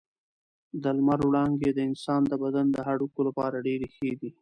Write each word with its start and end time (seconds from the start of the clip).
د 0.83 0.83
لمر 0.97 1.19
وړانګې 1.27 1.71
د 1.73 1.79
انسان 1.89 2.21
د 2.27 2.33
بدن 2.43 2.65
د 2.71 2.77
هډوکو 2.87 3.19
لپاره 3.27 3.63
ډېرې 3.67 3.87
ښې 3.95 4.11
دي. 4.21 4.29